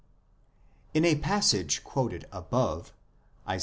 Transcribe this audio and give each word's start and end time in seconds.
1 0.93 1.03
(c) 1.03 1.11
In 1.11 1.15
a 1.15 1.21
passage 1.21 1.83
quoted 1.83 2.25
above 2.31 2.91
(Isa. 3.47 3.59